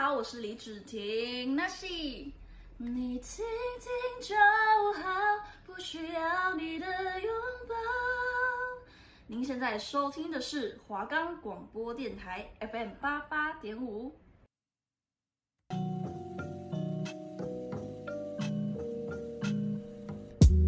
[0.00, 1.56] 好，我是李芷婷。
[1.56, 1.84] 那是
[2.76, 3.44] 你听
[3.80, 3.90] 听
[4.22, 4.36] 就
[5.02, 5.10] 好，
[5.66, 6.86] 不需要你的
[7.20, 7.32] 拥
[7.68, 7.74] 抱。
[9.26, 14.14] 您现在收听的是华冈广播电台 FM 八八点五。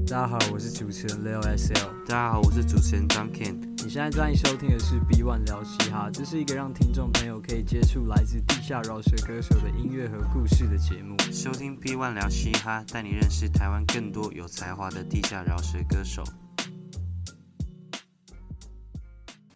[0.08, 2.04] 大家好，我是主持人 Leo SL。
[2.04, 3.70] 大家好，我是主持人张 Ken。
[3.82, 11.16] 你现在正在收听的是 B One 聊嘻哈，这是一个让听众朋友可以接触来自地下饶舌歌手的音乐和故事的节目。
[11.32, 16.22] 收听 B One 聊嘻哈，带你认识台湾更多有才华的地下饶舌歌手。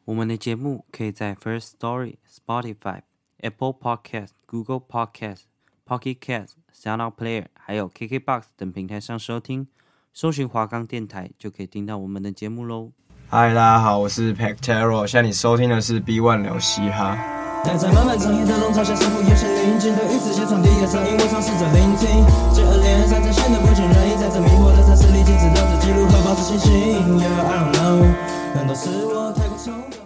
[0.06, 3.02] 我们的节目可以在 First Story、Spotify、
[3.40, 5.42] Apple Podcast、Google Podcast、
[5.86, 9.68] Pocket Cast、SoundOut Player，还有 KKBox 等平台上收听。
[10.14, 12.92] 搜寻华冈电台就可以听到我们的节目喽。
[13.34, 17.18] 嗨，大家好，我是 Pactero，现在你收听的是 B One 聊嘻哈。
[17.64, 22.22] 在漫漫长夜的笼罩下，似乎有些宁静对于自己传递的声音，我尝试着聆听。
[22.54, 27.18] 接二连三，在显得不尽人意，在这迷惑的城市里，坚持着自己如何保持清醒。
[27.18, 28.06] Yeah, I don't know，
[28.54, 29.98] 难道是我太过冲动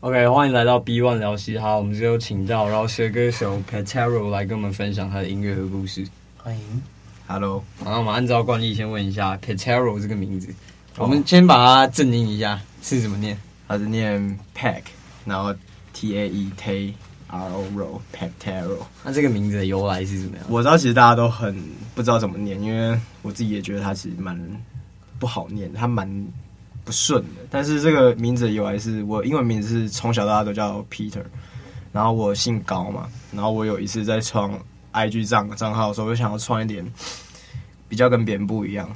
[0.00, 6.06] ？OK，欢迎来到 B One 聊嘻哈，我们就有请到饶舌歌手 Pactero 来跟我们分享他的音乐和故事。
[6.38, 6.82] 欢迎。
[7.26, 10.56] Hello，然后我们按照惯例先问一下 Pactero 这个名字，oh.
[10.98, 13.36] 我们先把它正音一下，是怎么念？
[13.68, 14.80] 它是念 pack，
[15.26, 15.54] 然后
[15.92, 16.94] T A E T
[17.28, 18.86] R O R O p a c t e r o。
[19.04, 20.46] 那这个名字的由来是怎么样？
[20.48, 21.54] 我知道其实大家都很
[21.94, 24.40] 不知道怎么念，因为我自己也觉得它其实蛮
[25.18, 26.08] 不好念，它蛮
[26.82, 27.42] 不顺的。
[27.50, 31.22] 但是这个名字的由来是我英文名字是从小到大都叫 Peter，
[31.92, 34.58] 然后我姓高嘛，然后我有一次在创
[34.94, 36.86] IG 账账号的时候，我就想要创一点
[37.86, 38.88] 比较跟别人不一样，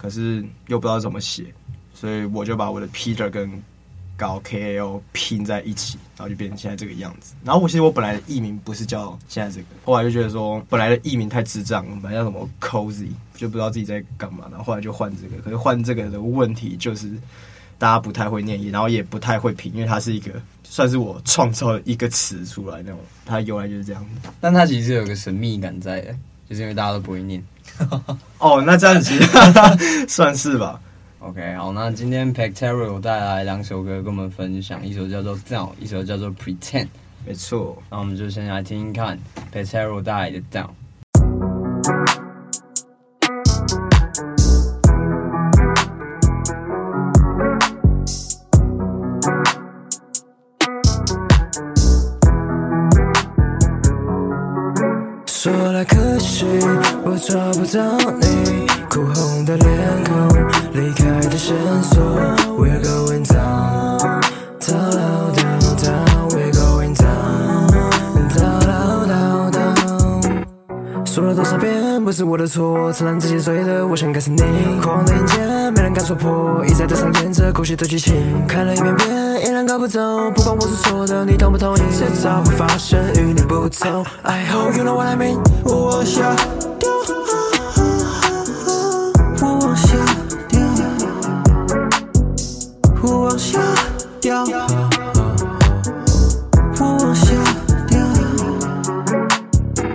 [0.00, 1.44] 可是又不知道怎么写，
[1.92, 3.50] 所以我就把我的 Peter 跟
[4.16, 7.34] 高 K A O 拼在一起，然后就变成现在这个样子。
[7.44, 15.42] 然后我其实我本来的艺名不是叫现在这个，后来就觉得说本来的艺名太智障，本来叫什么 Cozy，就不知道自己在干嘛，然后后来就换这个。
[15.42, 17.10] 可是换这个的问题就是
[17.78, 20.32] 大家不太会念，然后也不太会拼，因为它是一个。
[20.72, 24.06] 算是我创造一个词出来那种，它由来就是这样。
[24.40, 26.00] 但它其实有个神秘感在，
[26.48, 27.42] 就是因为大家都不会念。
[28.38, 30.80] 哦，那这样子其实 算是吧。
[31.20, 36.84] OK，好，那今天 Pactero 带来两首歌跟我们分享，一首叫做《Down》，一首叫做《Pretend》。
[37.26, 39.18] 没错，那我们就先来听听看
[39.52, 40.64] Pactero 带来的《Down》。
[55.42, 56.44] 说来可惜，
[57.02, 60.28] 我找不到你哭红的脸孔，
[60.74, 61.98] 离开的线索。
[62.58, 64.20] We're going down,
[64.60, 66.28] down, down, down.
[66.28, 67.70] We're going down,
[68.36, 70.44] down, down, down.
[71.06, 71.79] 说了多少遍
[72.10, 74.42] 不是我的错，承认自己醉了，我想该是你。
[74.82, 75.38] 狂的迎接，
[75.70, 80.32] 没人敢说破，一再的上演着狗血的剧情，看了一遍遍，依然搞不懂。
[80.34, 84.04] 不管我是错的，你同不同意，迟早会发生与你不同。
[84.24, 85.38] I hope you know what I mean。
[85.62, 86.34] 我往下
[86.80, 86.90] 掉。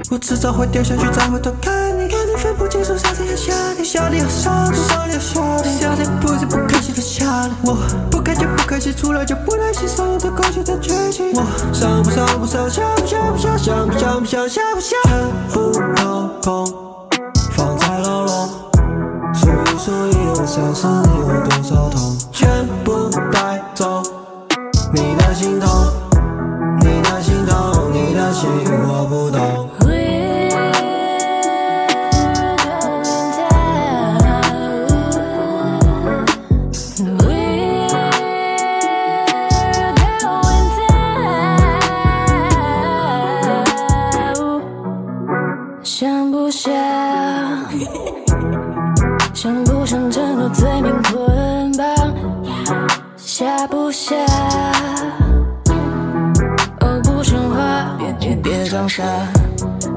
[0.07, 0.17] 我。
[0.21, 1.84] 迟早会掉下去，再回头看，
[2.45, 7.55] 分不清楚上天下地，下地和上天，上天和下天，下天不是不开心的下地。
[7.63, 7.75] 我
[8.11, 11.33] 不开心不开心，出来就不耐心，所有的狗血的绝情。
[11.33, 16.71] 我上不上不上，下不下不下，想不想不想下不下，全部都空，
[17.55, 18.49] 放在牢笼。
[19.33, 20.85] 数一数一，我才是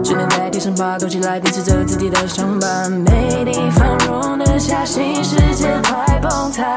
[0.02, 6.74] 只能在地上爬，躲起来，编织着自己的伤疤，没地方容得下，新世界快崩塌。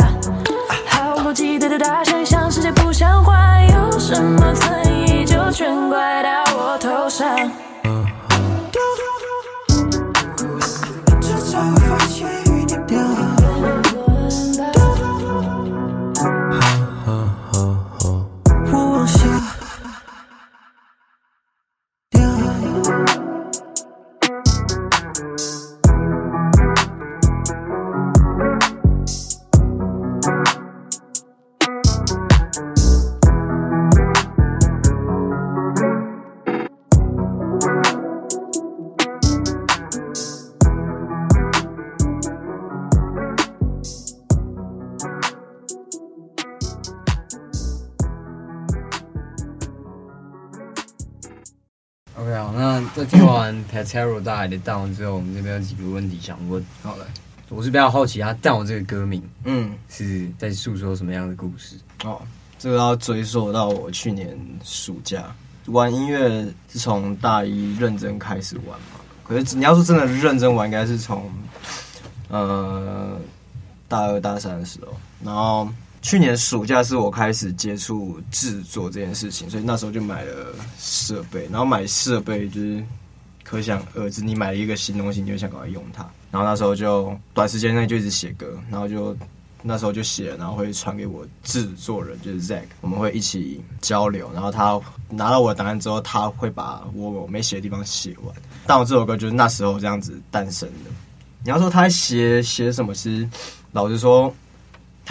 [0.87, 7.27] 毫无逻辑的大声，像，世界不像话，有什么存疑就全怪到我头上。
[52.17, 56.63] OK 好，那在听完 Patero 带来的 Down 之后，我们这边有几个问题想问。
[56.83, 57.05] 好来，
[57.47, 61.77] 我是比较好奇，他 Down 这个歌名，嗯，是在诉说什么样的故事？
[62.03, 62.21] 哦，
[62.59, 65.33] 这个要追溯到我去年暑假
[65.67, 68.99] 玩音乐，是从大一认真开始玩嘛。
[69.23, 71.31] 可是你要说真的认真玩，应该是从
[72.27, 73.17] 呃
[73.87, 74.93] 大二大三的时候，
[75.23, 75.67] 然后。
[76.01, 80.47] 去年暑假是我开始接触制作这件事情，所以那时候就买了
[80.79, 81.43] 设备。
[81.51, 82.83] 然后买设备就是
[83.43, 86.01] 可想而知，你买了一个新东西，你就想赶快用它。
[86.31, 89.15] 然后那时候就短时间内就一直写歌，然后就
[89.61, 94.27] 那时候就写，然后会传给我制作人，就是 Zack，我们会一起交流。
[94.33, 98.35] 然后他拿到我的答案之后，他会把我没写的地方写完。
[98.65, 100.89] 但我这首歌就是那时候这样子诞生的。
[101.43, 103.29] 你要说他写写什么诗，
[103.71, 104.33] 老实说。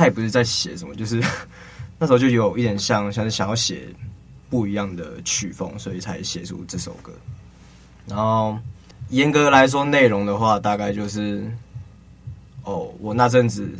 [0.00, 1.22] 他也不是在写什么，就是
[2.00, 3.86] 那时候就有一点像，像是想要写
[4.48, 7.12] 不一样的曲风，所以才写出这首歌。
[8.06, 8.58] 然后
[9.10, 11.44] 严格来说，内容的话，大概就是
[12.64, 13.70] 哦，我那阵子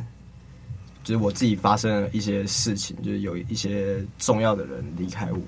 [1.02, 5.40] 就是我自己发生了一些事情，就是有一些重要的人离开我，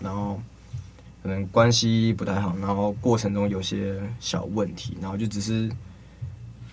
[0.00, 0.40] 然后
[1.22, 5.70] 可能关系不太好，然后过程中有些小问题，然后就只是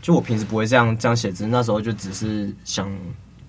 [0.01, 2.89] 就我平时不会这样这样写，只是那时候就只是想。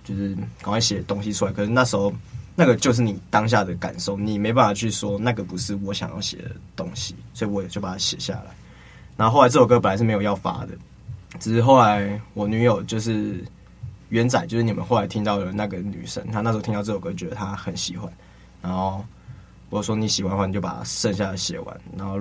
[0.04, 2.12] 就是赶快写东西出来，可是那时候
[2.54, 8.46] 那个就是你当下的感受，你没办法去说那个不是我想要写的东西，所以我也就把它写下来。
[9.16, 10.70] 然后后来这首歌本来是没有要发的，
[11.38, 13.44] 只是后来我女友就是
[14.08, 18.12] 元仔，就是你们后来听到的那个女生，她那时候听到这首歌，觉得她很喜欢，
[18.60, 19.04] 然后
[19.70, 22.18] 我说你喜欢的话，你就把剩下的写完，然后。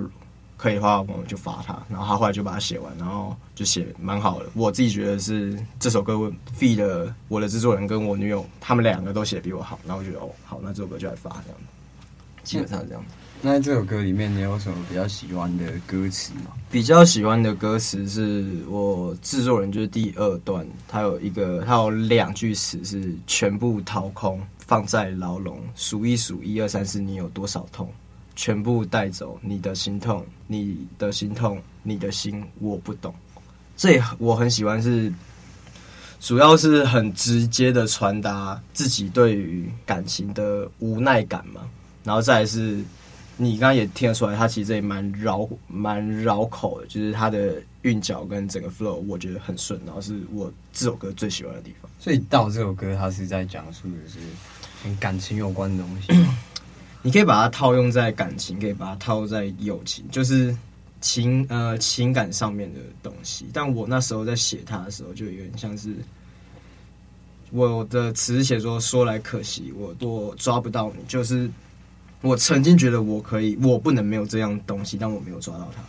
[0.62, 4.46] 可以的话，我们就发他，然后他后来就把它写完，然后就写蛮好的。
[4.54, 11.60] 我自己觉得是这首歌 feed 的我的制作人跟我女友，他们两个都写的比我好，然后我觉得哦，好，那这首歌就来发这样。
[12.44, 13.04] 基本上是这样。
[13.40, 16.52] 那在这首歌里面，你有什么比较喜欢的歌词吗？
[16.70, 27.92] 比较喜欢的歌词是我制作人就是第二段，他有一个，他有两句词是全部掏空，放在牢笼，数一数一二三四，你有多少痛？
[28.34, 33.14] 全部带走你的心痛，你的心痛，你的心我不懂。
[33.76, 35.14] 这我很喜欢是，是
[36.20, 41.62] 主要是很直接的传达自己对于感情的无奈感嘛。
[42.04, 42.82] 然后再来是，
[43.36, 49.80] 你刚刚也听得出来，他其实也蛮绕蛮绕口的，就是他的韵脚跟整个 flow，我觉得很顺。
[49.84, 51.90] 然后是我这首歌最喜欢的地方。
[51.98, 54.18] 所以到这首歌，他是在讲述的是
[54.82, 56.08] 跟感情有关的东西。
[57.04, 60.56] 你可以把它套用在感情，可以把它套用在友情，就是
[61.00, 63.46] 情呃情感上面的东西。
[63.52, 65.92] 但我那时候在写它的时候，就有点像是
[67.50, 71.04] 我的词写说，说来可惜，我多抓不到你。
[71.08, 71.50] 就是
[72.20, 75.82] 我曾经觉得我可以，我不能没有这样东西，但我没有抓到它。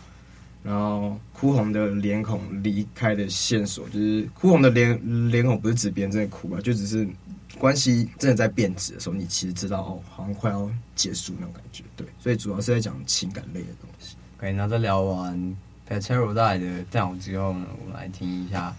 [0.63, 7.07] 然后哭红的脸孔，离开的线索，就是哭红的脸脸孔，不是指别人在哭吧，就只是。
[7.59, 14.15] 关系真的在变质的时候，你其实知道哦，好像快要结束那种感觉，对，所以主要是在讲情感类的东西。
[14.37, 15.55] 可以，那在聊完
[15.89, 18.75] Patero 带来的 Down 之后呢，我们来听一下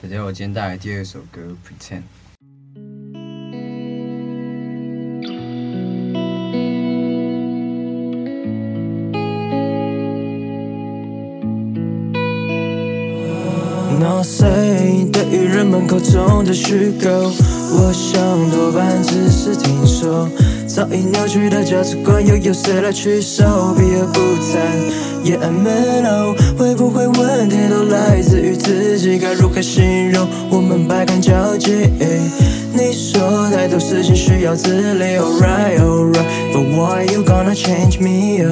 [0.00, 2.02] Petero 今天带来第二首歌 Pretend。
[14.20, 17.30] Say 对于人们口中的虚构。
[17.70, 20.28] 我想多半只是听说，
[20.66, 23.74] 早已扭曲的价值观又由谁来取守？
[23.74, 24.20] 避而不
[24.52, 24.58] 谈
[25.24, 29.18] ，Yeah I know，会不会问题都来自于自己？
[29.18, 30.26] 该如何形容？
[30.50, 31.90] 我们百感交集。
[32.72, 38.44] 你说太多事情需要自理，Alright Alright，But why you gonna change me？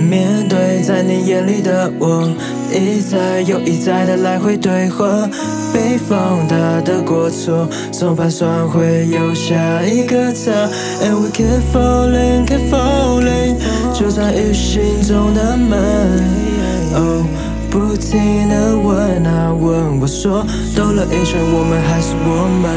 [0.00, 2.28] 面对在你眼里的我。
[2.72, 5.06] 一再又一再的来回对话，
[5.76, 10.50] 被放大的过错，总盘算会有下一个他。
[11.04, 13.56] And we keep falling, keep falling，
[13.92, 15.76] 就在于心中的门。
[16.94, 17.26] 哦，
[17.70, 22.72] 不停的问啊问，我说兜了一圈，我们还是我们。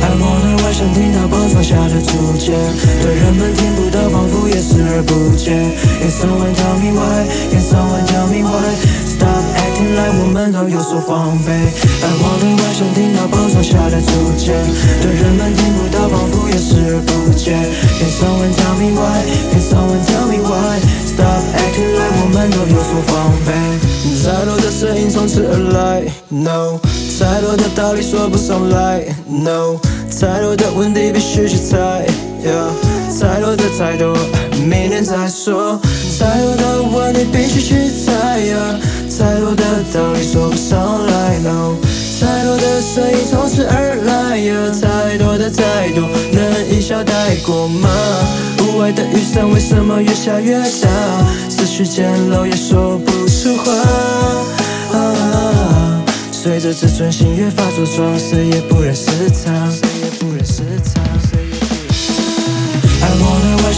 [0.00, 2.54] 爱我的外想听到播放下的图鉴，
[3.02, 5.58] 对人们听不到，仿佛也视而不见。
[5.98, 7.26] Can someone tell me why?
[7.50, 8.78] Can someone tell me why?
[9.10, 9.42] Stop
[9.82, 11.52] acting like 我们都有所防备。
[11.52, 14.54] 爱我的外想听到播放下的图鉴，
[15.02, 17.58] 对人们听不到，仿佛也视而不见。
[17.98, 19.26] Can someone tell me why?
[19.50, 20.78] Can someone tell me why?
[21.04, 23.52] Stop acting like 我们都有所防备。
[24.22, 26.78] 太多的声音从此而来，No。
[27.18, 29.78] 太多的道理说不上来，No。
[30.20, 32.06] 太多的问题必须去猜
[32.44, 32.70] ，yeah。
[33.20, 34.16] 太多的太多，
[34.64, 35.80] 明天再说。
[36.18, 37.74] 太多的问题必须去
[38.04, 38.76] 猜，yeah。
[39.22, 39.64] 太多的
[39.94, 41.76] 道理说不上来，no。
[42.20, 44.52] 太多的声音从此而来呀，
[44.82, 47.88] 太多的太多能一笑带过吗？
[48.58, 50.88] 屋外的雨伞为什么越下越大？
[51.48, 53.72] 思绪简陋也说不出话。
[54.98, 56.02] 啊，
[56.32, 59.06] 随着自尊心越发茁壮，谁也不认识
[59.44, 60.62] 他，谁也不认识
[60.92, 61.11] 他。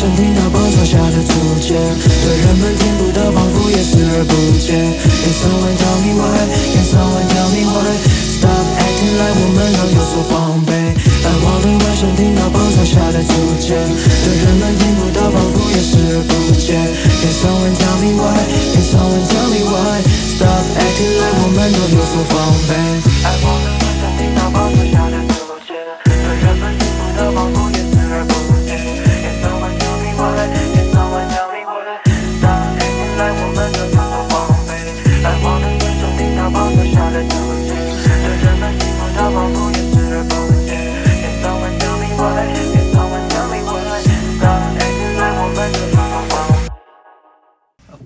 [0.04, 4.76] 爱我的外甥听到崩窗下的图鉴，对人们听不到，仿佛也视而不见。
[4.76, 6.44] Can someone tell me why?
[6.76, 7.88] Can someone tell me why?
[8.36, 10.76] Stop acting like 我们都有所防备。
[10.76, 16.76] 爱我的外甥听到崩窗下的图鉴，对人们听不到，仿佛也视而不见。
[17.24, 18.36] Can someone tell me why?
[18.76, 20.04] Can someone tell me why?
[20.36, 22.76] Stop acting like 我们都有所防备。
[23.24, 25.23] 爱我的外甥听到崩窗下的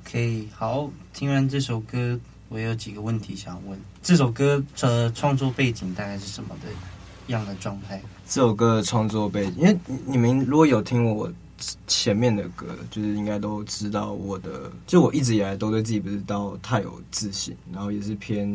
[0.09, 3.79] OK，好，听完这首歌，我有几个问题想问。
[4.03, 6.69] 这首歌的创作背景大概是什么的
[7.27, 8.01] 样的状态？
[8.27, 11.31] 这首歌的创作背景，因为你们如果有听我
[11.87, 18.49] 前面的歌，就是应该都知道我的，就我一直以来都对自己不是到太有自信，然后也是偏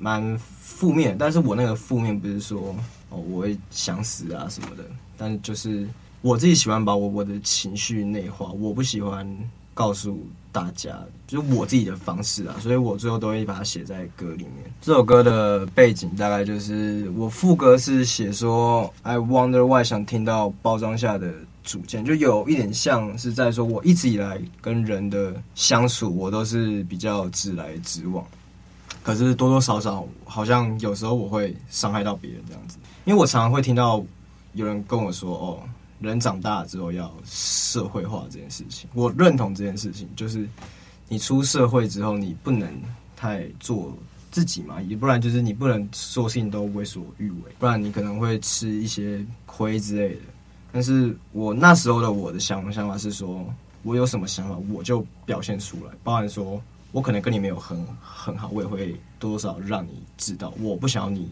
[0.00, 1.16] 蛮负面。
[1.16, 2.74] 但是我那个负面不是说
[3.10, 4.84] 哦我会想死啊什么的，
[5.16, 5.88] 但就是
[6.20, 9.24] 我自己喜欢把我我的情绪内化，我不喜欢。
[9.76, 14.64] 告诉大家，就是我自己的方式啊，所以我最后都会把它写在歌里面。
[14.80, 21.30] 这首歌的背景大概就是，我副歌是写说 “I wonder why”，想听到包装下的
[21.62, 28.24] 主见，就有一点像是在说，我一直以来跟人的相处，我都是比较直来直往，
[29.02, 34.02] 可是多多少少，好像有时候我会伤害到别人这样子，因为我常常会听到
[34.54, 35.60] 有人跟我说：“哦。”
[35.98, 40.08] 人长大了之后要社会化这件事情，我认同这件事情。
[40.14, 40.46] 就是
[41.08, 42.70] 你出社会之后，你不能
[43.16, 43.96] 太做
[44.30, 50.20] 自己嘛，也不然就是你不能做事情都为所欲为，不然你可能会吃一些亏之类的。
[50.70, 53.42] 但是我那时候的我的想想法是说，
[53.82, 56.60] 我有什么想法我就表现出来，包含说
[56.92, 61.30] 我可能跟你没有很很好，我也会多多少让你知道，我不想要你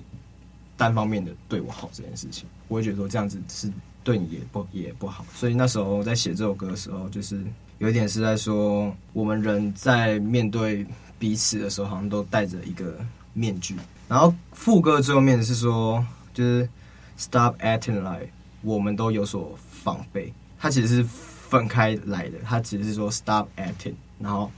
[0.77, 2.49] 单方面的对我好这件事情。
[2.69, 3.71] 我会觉得说这样子是。
[4.05, 7.43] 对你也不也不好，所以那时候在写这首歌的时候，就是
[7.79, 10.87] 有一点是在说，我们人在面对
[11.19, 12.99] 彼此的时候，好像都戴着一个
[13.33, 13.75] 面具。
[14.07, 16.69] 然后副歌最后面是说，就是
[17.17, 18.29] Stop acting like
[18.61, 22.39] 我们都有所防备，它其实是分开来的。
[22.45, 24.51] 它其实是说 Stop acting，然后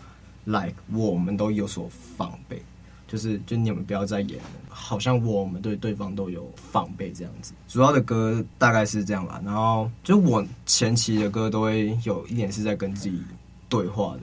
[0.45, 2.61] like 我们都有所防备。
[3.07, 7.53] 就是，就你们不要再演了，好像我们对对方都有防备这样子。
[7.69, 13.23] 主要的歌大概是这样吧，然后就我前期的歌都会有一点是在跟自己
[13.69, 14.23] 对话的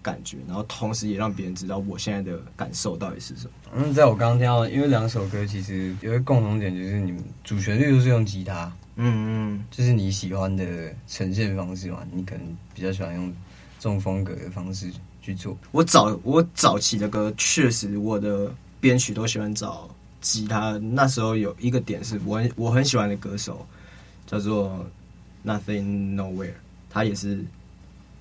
[0.00, 3.50] 感觉，然后同时也让别人知道我现在的感受到底是什么。
[3.74, 10.64] 嗯，在我刚刚听到，因为两首歌其实有一个共同点，就是你们主旋律都是用吉他，嗯嗯，就是你喜欢的
[11.06, 13.32] 呈现方式嘛，你可能比较喜欢用
[13.78, 14.90] 这种风格的方式。
[15.22, 15.56] 去做。
[15.70, 19.88] 我早我早期的歌，确实我的编曲都喜欢找
[20.20, 20.76] 吉他。
[20.78, 23.64] 那时候有一个点是我很我很喜欢的歌手，
[24.26, 24.84] 叫做
[25.46, 26.54] Nothing Nowhere，
[26.90, 27.42] 他也是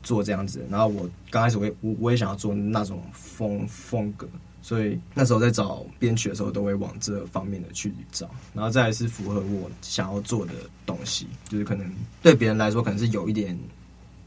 [0.03, 0.65] 做这样子。
[0.69, 4.27] 然后我刚开始我也我我也想要做那种风风格，
[4.61, 8.29] 所以那时候在找编曲的时候，都会往这方面的去找。
[8.53, 10.53] 然后再来是符合我想要做的
[10.85, 11.91] 东西，就是可能
[12.21, 13.57] 对别人来说可能是有一点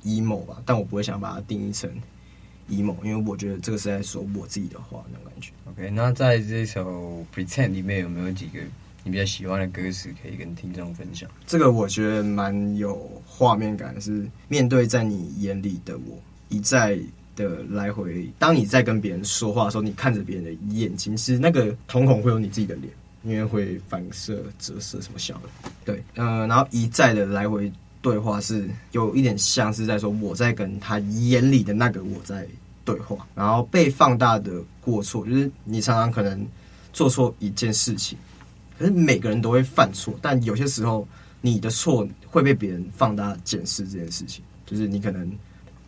[0.04, 1.90] emo 吧，但我不会想把它定义成。
[2.70, 5.52] emo，因为我觉得这个是在说我自己的话，那种感觉。
[5.70, 8.60] OK，那在这首 Pretend 里面有没有几个
[9.02, 11.28] 你比较喜欢的歌词可以跟听众分享？
[11.46, 16.18] 这个我觉得蛮有画面感，是面对在你眼里的我，
[16.48, 16.98] 一再
[17.36, 18.30] 的来回。
[18.38, 22.92] 当你在跟别人说话的时候，你看着别人的眼睛，是那个瞳孔会有你自己的脸，
[23.24, 25.70] 因为会反射、折射什么小的。
[25.84, 27.70] 对，嗯、呃，然后一再的来回。
[28.04, 32.46] 对话是有一点像是在说我在跟他眼里的那个我在
[32.84, 36.46] 对话，然后被放大的过错，就是你常常可能
[36.92, 38.18] 做错一件事情，
[38.78, 41.08] 可是每个人都会犯错，但有些时候
[41.40, 45.32] 你的错会被别人放大检视这件事情，就是你可能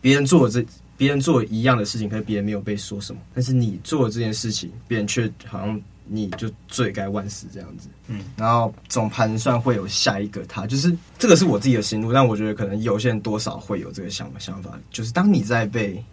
[0.01, 0.65] 别人做这
[0.97, 5.79] 别人做一样的事情，可是别人没有被说什么，但是你做了这件事情，别人却好像。
[6.09, 16.03] 你就罪该万死这样子，嗯，然后总盘算会有下一个他，就是这个是我自己的心路，但我觉得可能有些人多少会有这个想想法，就是当你在被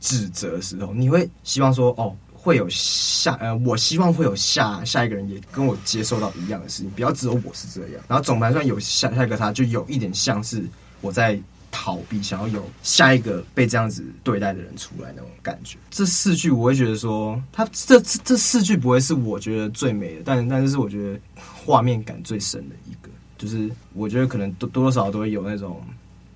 [0.00, 8.02] 指责的时候，你会希望说哦，会有下呃，我希望会有下下一个人也跟我接受到一样的事情，不要只有我是这样。
[8.08, 10.62] 然后总盘算有下下一个他，就有一点像是
[11.00, 11.40] 我在
[11.76, 15.76] 逃避，想要有下一个被这样子对待的人出来那种感觉。
[15.90, 25.82] 这四句我会觉得说，他这这这四句不会是我觉得最美的，但但是是我觉得画面感最深的一个，就是我觉得可能多多多少少都会有那种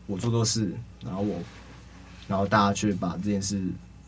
[0.06, 0.72] 我做错事，
[1.04, 1.40] 然后我。
[2.28, 3.58] 然后大家去把这件事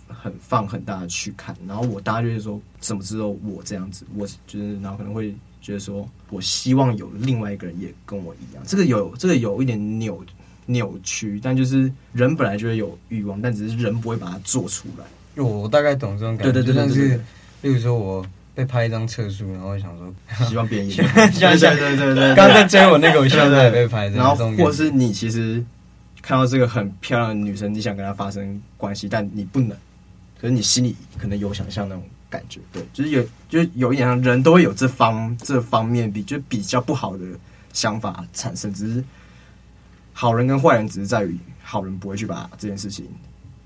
[0.06, 10.22] 很放很大的去看，然后我大家就会说怎么知道我这样子，我就是然后可能会觉得说，我希望有另外一个人也跟我一样，这个有这个有一点扭
[10.70, 15.42] 扭曲，但就是人本来就会有欲望，但只是人不会把它做出来。
[15.42, 17.20] 我大概懂这种感觉，对对对，但是
[17.62, 18.24] 例如说我
[18.54, 20.12] 被拍一张侧书，然后想说
[20.48, 25.62] 希望别人， 对对对对对，刚刚在追我那个，我现在也被拍，然后或是你其实。
[26.22, 29.70] 看到这个很漂亮的女生，你想跟她发生关系，但你不能。
[30.38, 37.24] 可是你心里可能有想象那种感觉，对，就是有，就是有一点像人都会有这方这方面比就比较不好的
[37.72, 38.70] 想法产生。
[38.72, 39.02] 只是
[40.20, 43.06] 好人跟坏人，只是在于好人不会去把这件事情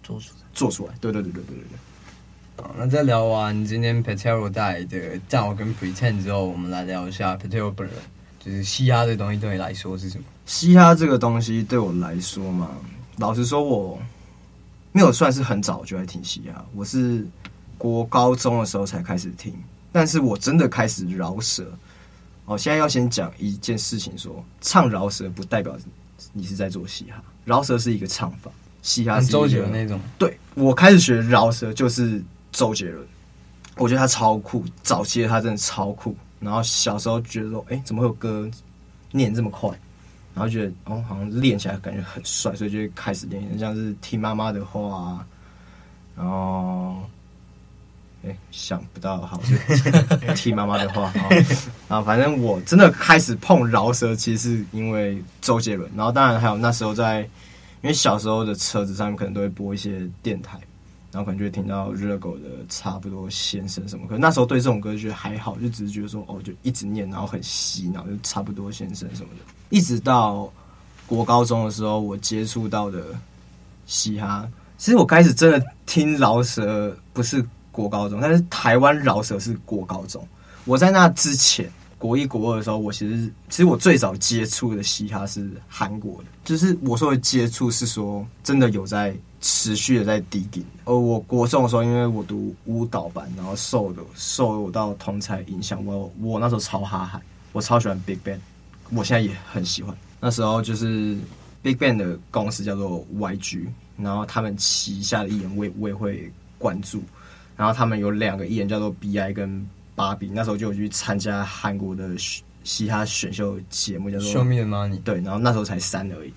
[0.05, 0.95] 做出来，做出来。
[1.01, 2.65] 对对对对对对对。
[2.65, 4.97] 好，那在聊完今天 Patero 带来的
[5.29, 7.97] 《战我》跟 Pretend 之后，我们来聊一下 Patero 本人，
[8.39, 10.25] 就是嘻哈这东西对你来说是什么？
[10.47, 12.71] 嘻哈这个东西对我来说嘛，
[13.17, 14.01] 老实说，我
[14.93, 17.27] 没有算是很早就在听嘻哈，我是
[17.77, 19.53] 国高中的时候才开始听。
[19.91, 21.67] 但是我真的开始饶舌。
[22.45, 25.77] 哦，现在要先讲一件事情说，说唱饶舌不代表
[26.33, 28.51] 你是在做嘻哈，饶舌是一个唱法，
[28.83, 30.01] 嘻哈是周杰伦那种。
[30.19, 33.07] 对，我开始学饶舌就是周杰伦，
[33.77, 36.17] 我觉得他超酷，早期的他真的超酷。
[36.41, 38.51] 然后小时候觉得说，哎，怎么会有歌
[39.13, 39.71] 念这么快？
[40.35, 45.27] 然后觉得哦，好像练起来感觉很帅，所以就开始练，像是听妈妈的话啊，
[46.17, 47.09] 然后
[48.27, 49.41] 哎想不到，好
[50.27, 51.29] 就听妈妈的话 啊，
[51.89, 57.21] 然后反正我真的开始碰饶舌，其实是因为周杰伦，然后当然还有那时候在，
[57.83, 60.59] 因为小时候的车子上面可能都会播一些电台。
[61.13, 69.45] 然后可能就会听到热狗的差不多先生什么，可能那时候对这种歌就觉得还好，就只是觉得说哦，就一直念，然后很洗脑，就差不多先生什么的。
[69.71, 70.53] 一直到
[71.07, 73.01] 国高中的时候，我接触到的
[73.87, 74.45] 嘻哈，
[74.77, 80.25] 其实我开始真的听饶舌不是国高中，但是台湾饶舌是国高中。
[80.65, 81.69] 我在那之前。
[81.97, 90.63] 国一、国二的时候，我其实其实我最早接触的嘻哈是韩国的，就是我说的接触是说真的有在持续的在低顶。
[90.85, 98.41] 而我国中的时候，因为我读舞蹈班，然后受的受到同才影响，我我那时候超哈韩，我超喜欢 Big Bang，
[98.91, 99.97] 我现在也很喜欢。
[100.21, 101.17] 那时候就是
[101.63, 103.65] Big Bang 的公司叫做 YG，
[103.97, 107.03] 然后他们旗下的艺人我也我也会关注，
[107.57, 109.67] 然后他们有两个艺人叫做 BI 跟。
[109.97, 112.11] 芭比那时候就有去参加韩国的
[112.65, 114.99] 嘻哈选秀节目，叫做《Show Me the Money》。
[115.05, 116.35] 对，然后那时候才三而已。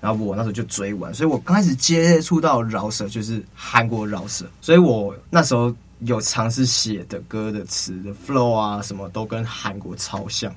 [0.00, 10.54] 然后我那时候就追完，所以我刚开始接触到饶舌就是韩国饶舌，所以我那时候有尝试写的歌的词的 flow 啊，什么都跟韩国超像。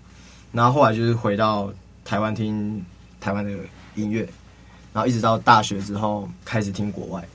[0.52, 1.73] 然后后来就是回到
[2.06, 2.86] 台湾听
[3.19, 3.49] 台湾的
[3.95, 4.30] 音乐，
[4.93, 7.28] 然后一直到大学之后开始听国外。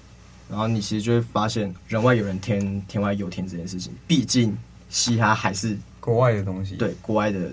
[0.48, 4.56] 然后你其实就会发现人外有人天，天外有天这件事情，毕竟。
[4.90, 7.52] 嘻哈还是国外的东西，对，国外的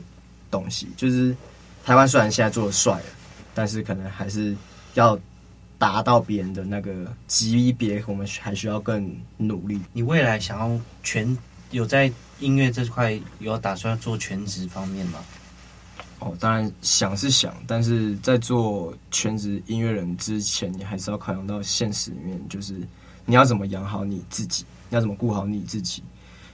[0.50, 1.36] 东西，就是
[1.84, 3.06] 台湾虽然现在做的帅了，
[3.54, 4.56] 但是可能还是
[4.94, 5.20] 要
[5.78, 9.82] 达到别人的那个级别，我们还需要更努力。
[9.92, 11.38] 你未来想要全
[11.72, 15.20] 有在音乐这块有打算做全职方面吗？
[16.20, 22.80] 哦，当然想是想，但是在做全职音乐人之前，你还是要考量到现实里面，就是
[23.26, 26.02] 你要怎么养好你自己，你要怎么顾好你自己。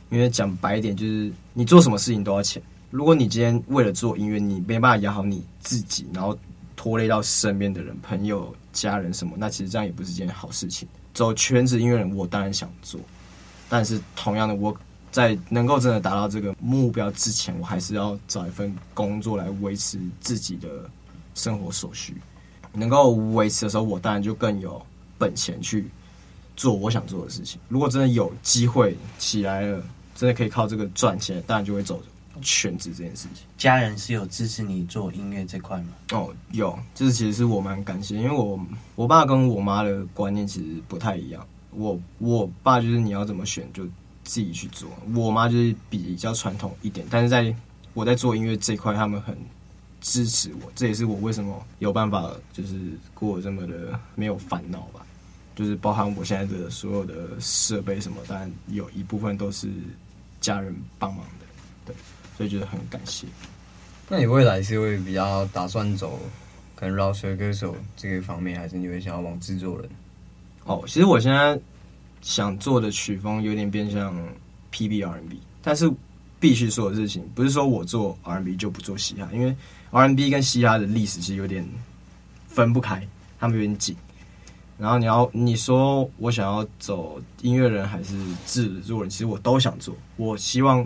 [0.09, 2.61] 因为讲白一点，就是你做什么事情都要钱。
[2.89, 6.37] 如果你今天为了做音乐，你没办法养好你自己，然后
[6.75, 10.85] 拖累到身边的人、朋友、家人什么，那其实这样也不是件好事情。
[11.13, 12.99] 走全职音乐人，我当然想做，
[13.69, 14.75] 但是同样的，我
[15.11, 20.69] 在能够真的达到这个目标之前，我还是要找一份工作来维持自己的
[21.35, 22.15] 生活所需。
[22.73, 24.81] 能够维持的时候，我当然就更有
[25.17, 25.89] 本钱去
[26.55, 27.59] 做我想做的事情。
[27.67, 29.83] 如果真的有机会起来了，
[30.15, 32.01] 真的可以靠这个赚钱，当然就会走
[32.41, 33.45] 全职这件事情。
[33.57, 35.87] 家人是有支持你做音乐这块吗？
[36.13, 38.57] 哦，有，就是其实是我蛮感谢，因为我
[38.95, 41.45] 我爸跟我妈的观念其实不太一样。
[41.71, 43.83] 我我爸就是你要怎么选就
[44.23, 47.05] 自己去做，我妈就是比较传统一点。
[47.09, 47.53] 但是在
[47.93, 49.37] 我在做音乐这块，他们很
[49.99, 52.79] 支持我，这也是我为什么有办法就是
[53.13, 55.05] 过这么的没有烦恼吧。
[55.53, 59.67] 就是包含我现在的所有的设备什么，当然有一部分都是
[60.39, 61.45] 家人帮忙的，
[61.85, 61.95] 对，
[62.37, 63.27] 所以觉得很感谢。
[64.07, 66.17] 那你未来是会比较打算走
[66.73, 69.89] 可能饶舌歌手这个方面，还是你会想要往制作人？
[70.63, 71.59] 哦，其实我现在
[72.21, 74.15] 想做的曲风有点偏向
[74.69, 75.91] P B R N B，但是
[76.39, 79.55] 必须说的事情不是说我做 R N B 就不做嘻哈，因为
[79.91, 81.67] R N B 跟嘻哈的历史其实有点
[82.47, 83.05] 分不开，
[83.39, 83.95] 他们有点紧。
[84.77, 89.95] 然后你要你说我想要走音乐人还是制作人，其实我都想做。
[90.17, 90.83] 我希望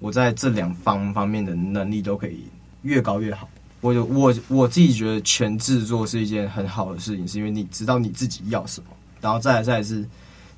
[0.00, 2.44] 我在这两方方面的能力都可以
[2.82, 3.48] 越高越好。
[3.80, 8.88] 我我我自己觉得全制作是一件很好的事情，是因为你知道你自己要什么，
[9.20, 10.06] 然后再来再来是，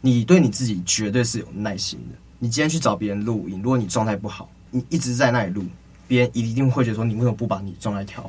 [0.01, 2.17] 你对你自己绝对是有耐心的。
[2.39, 5.65] 你今天去找别人录音，如果你状态不好，你一直在那里录，
[6.09, 8.29] 别人一定会觉得说你为什么不把你状态调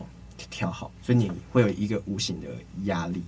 [0.50, 2.48] 调好，所以你会有一个无形的
[2.84, 3.24] 压力。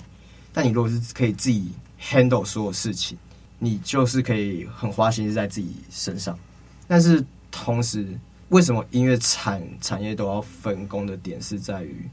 [0.54, 3.18] 但你如果是可以自己 handle 所有事情，
[3.58, 6.38] 你就是可以很花心思在自己身上。
[6.88, 8.08] 但是同时，
[8.50, 12.08] 为什么音乐产产业都要分工的点是在于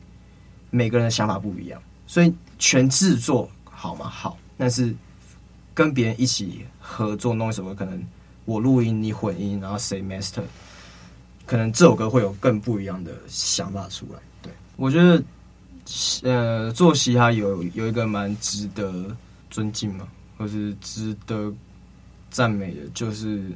[0.70, 4.09] 每个人的想法不一样，所以全制作好吗？
[4.09, 4.94] 好，但是
[5.75, 8.01] 跟别人一起合作弄什么，可能
[8.44, 10.44] 我录音你混音，然后谁 master，
[11.44, 14.20] 可能这首歌会有更不一样的想法出来。
[14.40, 15.20] 对，我觉得，
[16.22, 19.16] 呃，做嘻哈有有一个蛮值得
[19.51, 20.07] 尊敬嘛，
[20.38, 21.53] 或是值得
[22.31, 23.51] 赞美的，就是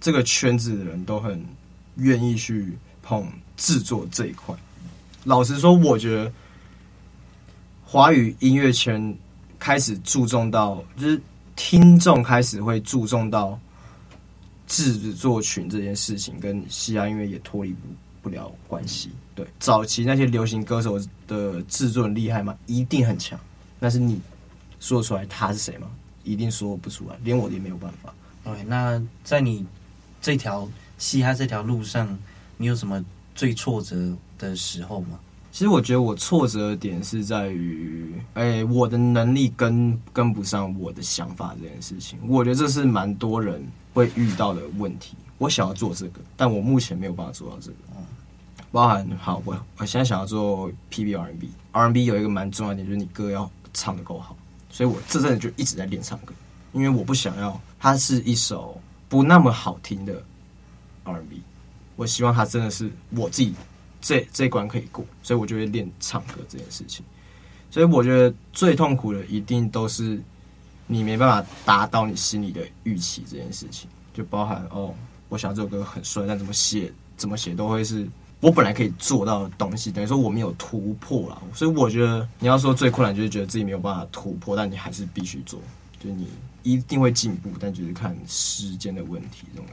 [0.00, 1.40] 这个圈子的人都很。
[1.98, 4.54] 愿意去碰制作这一块。
[5.22, 6.32] 老实说，我觉得
[7.84, 9.16] 华语音乐圈
[9.58, 11.20] 开始注重到，就是
[11.56, 13.58] 听众开始会注重到
[14.66, 17.78] 制作群这件事情，跟嘻哈音乐也脱离不
[18.22, 19.10] 不了关系。
[19.34, 22.56] 对，早期那些流行歌手的制作很厉害吗？
[22.66, 23.38] 一定很强。
[23.80, 24.20] 但是你
[24.80, 25.88] 说出来他是谁吗？
[26.24, 28.12] 一定说不出来，连我也没有办法。
[28.44, 29.66] OK，那在你
[30.20, 30.68] 这条。
[31.00, 32.18] 嘻哈这条路上，
[32.56, 33.00] 你有什么
[33.32, 35.16] 最挫折的时候吗？
[35.50, 42.18] 其实我觉得我挫折的点是在于，哎、欸，我的能力跟跟不上我的想法这件事情。
[42.28, 45.16] 我觉得这是蛮多人会遇到的问题。
[45.38, 47.76] 我想要做这个，但我目前没有办法做到这个。
[47.96, 48.04] 嗯，
[48.70, 54.36] 包含好，我我现在想要做 PB R&B，R&B 有一个蛮重要的点，就是你歌要唱的够好。
[54.70, 56.34] 所以我这阵子就一直在练唱歌，
[56.72, 60.22] 因为我不想要它是一首不那么好听的。
[61.04, 61.40] R&B，
[61.96, 63.54] 我希望它真的是我自己
[64.00, 67.04] 这这关可以过，所以我就会练唱歌这件事情。
[67.70, 70.20] 所以我觉得最痛苦的一定都是
[70.86, 74.94] 你没办法达到你心里的预期这件事情，就包含哦，
[75.28, 78.08] 我想这首歌很帅，但怎么写怎么写都会是
[78.40, 81.42] 我本来可以做到的东西，等于说我没有突破了。
[81.52, 85.60] 所以我觉得你要说最困难就是觉得自己没有办法突破，但你还是必须做，
[86.00, 86.28] 就是你
[86.62, 89.66] 一定会进步，但就是看时间的问题这种。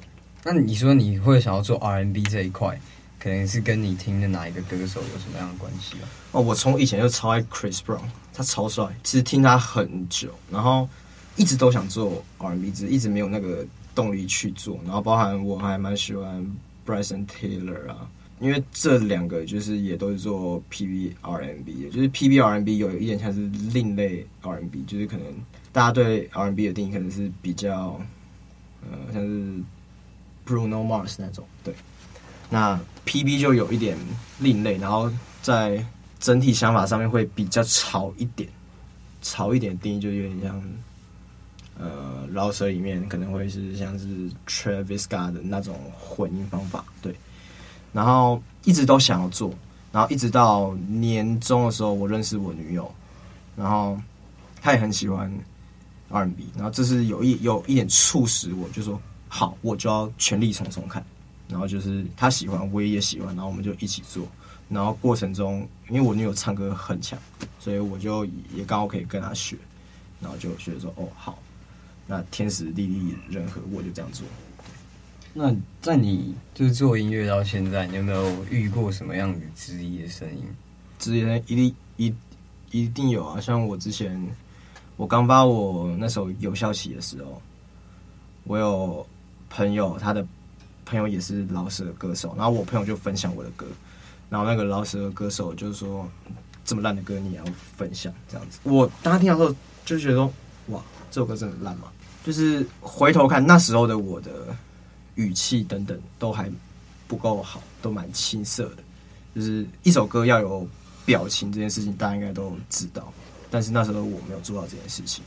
[0.43, 2.79] 那你说你会想要做 R&B 这一块，
[3.25, 6.05] 可能是跟你听的哪一个歌手有什么样的关系啊？
[6.33, 10.88] 哦，我从以前就超爱 Chris Brown，他超帅，其实听他很久，然后
[11.35, 14.79] 一直都想做 R&B，只一直没有那个动力去做。
[14.83, 18.07] 然后包含我还蛮喜欢 Bryson Taylor 啊，
[18.39, 23.39] 因为这两个就是也都是做 PB R&B，就是 PB R&B 有一点像是
[23.73, 25.25] 另类 R&B，就是可能
[25.73, 27.99] 大家对 R&B 的定义可能是比较
[28.83, 29.63] 呃像是。
[30.47, 31.73] Bruno Mars 那种，对，
[32.49, 33.97] 那 PB 就有一点
[34.39, 35.84] 另类，然后在
[36.19, 38.49] 整体想法上面会比较潮一点，
[39.21, 40.63] 潮一点定义就有点像，
[41.79, 47.15] 呃，饶舌里面可能会是像是 Travis Scott 的那种混音方法，对，
[47.91, 49.53] 然后一直都想要做，
[49.91, 52.93] 然后一直到年终的时候，我认识我女友，
[53.55, 53.99] 然后
[54.62, 55.31] 她也很喜欢
[56.10, 59.01] R&B，然后这是有一有一点促使我就说。
[59.27, 61.03] 好，我就要全力冲冲看，
[61.47, 64.27] 然后就是他喜欢，我也喜欢，然后我们就一起做。
[64.67, 67.19] 然后过程中，因为我女友唱歌很强，
[67.60, 69.55] 所以我就也刚好可以跟她学，
[70.19, 71.38] 然后就学说哦好，
[72.08, 74.25] 那天时地利人和，我就这样做。
[75.34, 80.43] 那在你就是做音乐到现在，你有没有遇过什么样的质疑的声音？
[80.97, 82.15] 质疑呢，一定一
[82.71, 84.19] 一定有啊，像我之前
[84.97, 87.41] 我刚发我那首《有效期》的时候，
[88.45, 89.05] 我有。
[89.47, 90.25] 朋友，他的
[90.86, 93.65] 朋友也是饶舌歌手，然后我朋友就分享我的歌，
[94.30, 96.08] 然后那个饶舌歌手就是说，
[96.63, 97.45] 这么烂的歌你也要
[97.76, 98.60] 分享这样子。
[98.63, 100.34] 我当他听到之后就觉得说，
[100.67, 101.88] 哇，这首歌真的烂吗？
[102.24, 104.56] 就是回头看那时候的我的
[105.15, 106.50] 语气等等都还
[107.08, 108.78] 不够好，都蛮青涩的。
[109.36, 110.67] 就是一首歌要有
[111.06, 113.13] 表情这件事情，大家应该都知道，
[113.52, 115.24] 但是那时候我没有做到这件事情。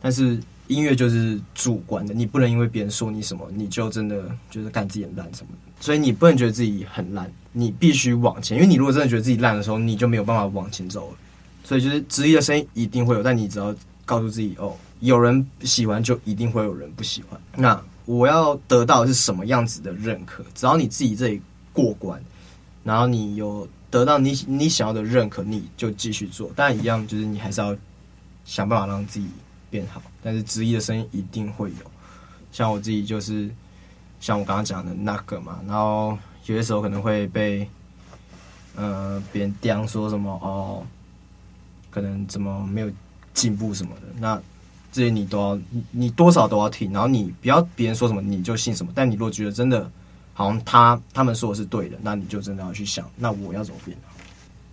[0.00, 0.40] 但是
[0.72, 5.52] 音乐就是主观的，你不能因为别人说你什么，你就真的就是干自己很烂什么。
[5.80, 11.16] 所以你不能觉得自己很烂，你必须往前，因为你如果真的觉得自己烂的时候，你就没有办法往前走了。
[11.64, 17.40] 所以就是质疑的声音一定会有，但你只要告诉自己哦，有人喜欢就一定会有人不喜欢。
[17.56, 20.44] 那我要得到的是什么样子的认可？
[20.54, 21.40] 只要你自己这里
[21.72, 22.20] 过关，
[22.82, 26.50] 然后你有得到你你想要的认可，你就继续做。
[26.56, 27.76] 但一样，就是你还是要
[28.44, 29.26] 想办法让自己
[29.72, 30.00] 变好。
[30.22, 31.90] 但是质疑的声音一定会有，
[32.52, 33.50] 像我自己就是
[34.20, 37.68] 像我刚刚讲的那个嘛，然后有些时候可能会被
[38.76, 40.86] 呃别人刁说什么哦。
[41.94, 42.90] 可能怎么没有
[43.34, 44.40] 进步什么的，那
[44.90, 48.90] 这些你都要，你多少都要听，然后你不要别人说什么你就信什么。
[48.94, 49.90] 但你如果觉得真的
[50.32, 54.14] 好像他他们说的是对的，那你就真的要去想，那我要怎么变好？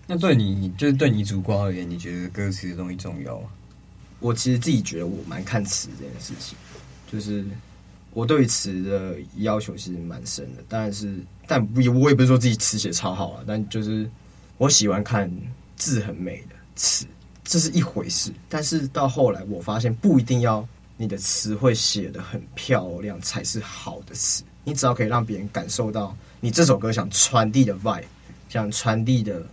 [0.08, 3.50] 那对你就是对你主观而言，你觉得歌词的东西重要吗？
[4.20, 6.58] 我其实自己觉得我蛮看词这件事情，
[7.12, 7.46] 就是
[8.14, 14.10] 我对词的要求其实蛮深的，但是但也我也不是说自己词写超好啊，但就是
[14.58, 15.32] 我喜欢看
[15.76, 16.56] 字很美的。
[16.76, 17.06] 词
[17.44, 28.04] 这是一回事，但是到后来我发现不一定要你的词汇写得很漂亮才是好的词，你只要可以让别人感受到你这首歌想传递的 vibe，
[28.48, 29.46] 想传递的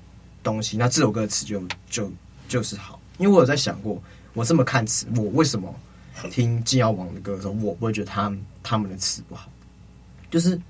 [0.42, 2.12] 东西，那这首歌词就就
[2.48, 3.00] 就是好。
[3.18, 4.00] 因为我有在想过，
[4.36, 5.74] 我这么看词，我为什么
[6.30, 9.50] 听金耀王的歌的时候，我不会觉得他们他们的词不好？
[10.30, 10.60] 就是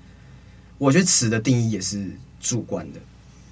[0.79, 2.99] 我觉得词的定义也是主观的，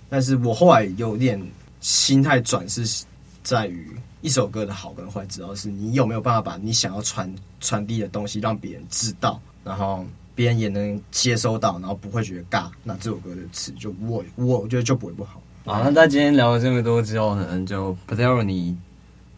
[0.10, 1.40] 但是我后来有点。
[1.82, 3.06] 心态转是
[3.44, 15.40] 在于一首歌的好跟坏，主要是你有没有办法把你想要传传递的东西让别人知道，然后别人也能接收到，然后不会觉得尬，那这首歌的词就我我觉得就不会不好。
[15.64, 18.76] 好，那在今天聊了这么多之后呢，就不知道你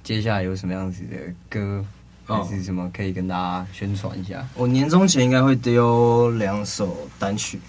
[0.07, 1.17] 接下来有什么样子的
[1.49, 1.83] 歌，
[2.23, 4.47] 还是什么可以跟大家宣传一下？
[4.55, 7.59] 我年终前应该会丢两首单曲，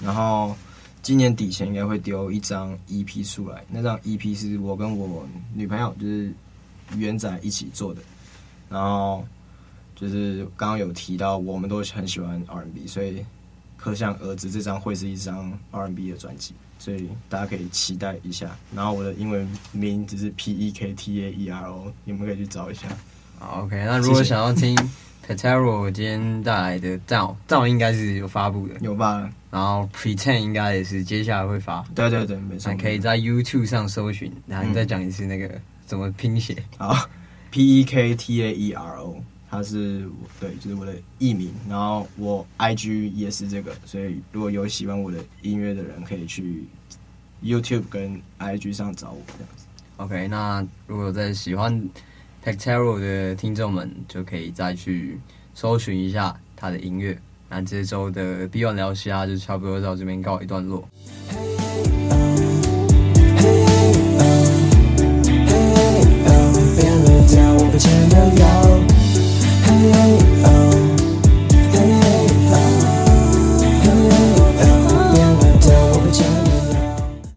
[0.00, 0.56] 然后。
[1.02, 6.32] 今年底前应该会丢一张 EP 出来，那张 EP 是我跟我女朋友就是
[6.96, 8.00] 元仔一起做的，
[8.70, 9.22] 然后
[9.94, 13.22] 就是刚刚有提到我们都很喜欢 R&B，所以
[13.84, 18.56] 可想而知这张会是一张 R&B 的专辑，所以大家可以期待一下。
[18.74, 22.88] 然后我的英文名字是 P E K T A E R O，你们可以去找一下。
[23.38, 24.74] 好，OK，那如果想要听
[25.26, 29.30] Pettero 今天带来的照照应该是有发布的，有吧？
[29.50, 32.74] 然后 Pretend 应该也是接下来会发，对对对，没错。
[32.80, 36.56] 可以在 YouTube 上搜寻，然后你再讲一次那个怎么拼写。
[36.78, 37.06] 好
[37.50, 41.52] ，P E K T A E R O，他是我，对，就是我的艺名。
[41.68, 46.64] 然后我 I G 也是这个，所以如果有喜欢我的音乐的人，可以去
[47.42, 49.66] YouTube 跟 I G 上找我这样子。
[49.96, 51.80] OK，那如果在喜欢
[52.42, 55.20] t e c t e r o 的听众们，就可以再去
[55.54, 57.16] 搜寻一下他的音乐。
[57.48, 60.88] 那这周的 Beyond 聊戏啊，就差不多到这边告一段落。